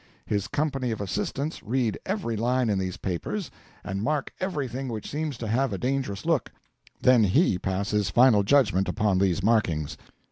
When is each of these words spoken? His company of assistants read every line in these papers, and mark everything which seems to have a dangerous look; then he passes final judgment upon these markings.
His 0.25 0.47
company 0.47 0.89
of 0.89 0.99
assistants 0.99 1.61
read 1.61 1.95
every 2.07 2.35
line 2.35 2.71
in 2.71 2.79
these 2.79 2.97
papers, 2.97 3.51
and 3.83 4.01
mark 4.01 4.33
everything 4.39 4.87
which 4.87 5.07
seems 5.07 5.37
to 5.37 5.47
have 5.47 5.73
a 5.73 5.77
dangerous 5.77 6.25
look; 6.25 6.51
then 7.03 7.23
he 7.23 7.59
passes 7.59 8.09
final 8.09 8.41
judgment 8.41 8.89
upon 8.89 9.19
these 9.19 9.43
markings. 9.43 9.97